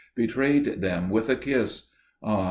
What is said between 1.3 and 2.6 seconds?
kiss.... Ah!